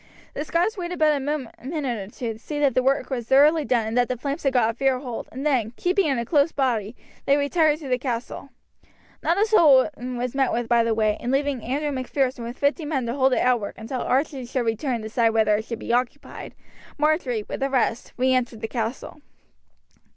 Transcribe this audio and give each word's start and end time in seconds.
The 0.33 0.43
Scots 0.43 0.77
waited 0.79 0.97
but 0.97 1.15
a 1.15 1.19
minute 1.19 2.09
or 2.09 2.11
two 2.11 2.33
to 2.33 2.39
see 2.39 2.59
that 2.59 2.73
the 2.73 2.81
work 2.81 3.11
was 3.11 3.27
thoroughly 3.27 3.63
done 3.65 3.85
and 3.85 3.97
that 3.99 4.07
the 4.09 4.17
flames 4.17 4.41
had 4.41 4.53
got 4.53 4.75
fair 4.75 4.97
hold, 4.97 5.29
and 5.31 5.45
then, 5.45 5.73
keeping 5.77 6.07
in 6.07 6.17
a 6.17 6.25
close 6.25 6.51
body, 6.51 6.95
they 7.27 7.37
retired 7.37 7.77
to 7.81 7.87
the 7.87 7.99
castle. 7.99 8.49
Not 9.21 9.39
a 9.39 9.45
soul 9.45 9.89
was 9.95 10.33
met 10.33 10.51
with 10.51 10.67
by 10.67 10.83
the 10.83 10.95
way, 10.95 11.17
and 11.19 11.31
leaving 11.31 11.61
Andrew 11.63 11.91
Macpherson 11.91 12.43
with 12.43 12.57
fifty 12.57 12.83
men 12.83 13.05
to 13.05 13.13
hold 13.13 13.33
the 13.33 13.41
outwork 13.45 13.75
until 13.77 14.01
Archie 14.01 14.45
should 14.47 14.65
return 14.65 14.95
and 14.95 15.03
decide 15.03 15.29
whether 15.35 15.55
it 15.57 15.65
should 15.65 15.77
be 15.77 15.93
occupied, 15.93 16.55
Marjory, 16.97 17.43
with 17.47 17.59
the 17.59 17.69
rest, 17.69 18.11
re 18.17 18.33
entered 18.33 18.61
the 18.61 18.67
castle. 18.67 19.21